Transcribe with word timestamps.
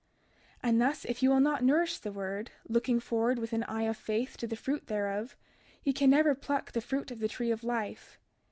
32:40 0.63 0.69
And 0.69 0.81
thus, 0.81 1.05
if 1.05 1.21
ye 1.21 1.29
will 1.29 1.39
not 1.39 1.63
nourish 1.63 1.99
the 1.99 2.11
word, 2.11 2.49
looking 2.67 2.99
forward 2.99 3.37
with 3.37 3.53
an 3.53 3.61
eye 3.65 3.83
of 3.83 3.95
faith 3.97 4.35
to 4.37 4.47
the 4.47 4.55
fruit 4.55 4.87
thereof, 4.87 5.37
ye 5.83 5.93
can 5.93 6.09
never 6.09 6.33
pluck 6.33 6.69
of 6.69 6.73
the 6.73 6.81
fruit 6.81 7.11
of 7.11 7.19
the 7.19 7.27
tree 7.27 7.51
of 7.51 7.63
life. 7.63 8.17